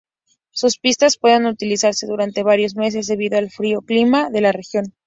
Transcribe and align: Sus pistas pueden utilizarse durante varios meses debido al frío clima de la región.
Sus 0.49 0.79
pistas 0.79 1.15
pueden 1.19 1.45
utilizarse 1.45 2.07
durante 2.07 2.41
varios 2.41 2.75
meses 2.75 3.05
debido 3.05 3.37
al 3.37 3.51
frío 3.51 3.81
clima 3.83 4.31
de 4.31 4.41
la 4.41 4.51
región. 4.51 4.95